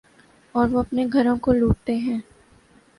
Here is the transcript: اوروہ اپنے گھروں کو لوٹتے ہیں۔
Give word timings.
اوروہ 0.55 0.79
اپنے 0.79 1.05
گھروں 1.13 1.35
کو 1.37 1.53
لوٹتے 1.53 1.95
ہیں۔ 1.97 2.19